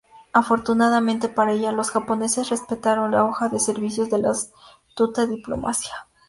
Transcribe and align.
Afortunadamente 0.33 1.29
para 1.29 1.51
ella, 1.51 1.71
los 1.71 1.91
japoneses 1.91 2.49
respetaron 2.49 3.11
la 3.11 3.23
hoja 3.23 3.49
de 3.49 3.59
servicios 3.59 4.09
de 4.09 4.17
la 4.17 4.31
astuta 4.31 5.27
diplomacia. 5.27 5.93